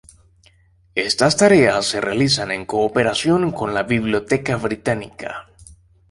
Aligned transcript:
Estas 0.95 1.37
tareas 1.37 1.85
se 1.85 2.01
realizan 2.01 2.49
en 2.49 2.65
cooperación 2.65 3.51
con 3.51 3.75
la 3.75 3.83
Biblioteca 3.83 4.55
Británica. 4.55 5.47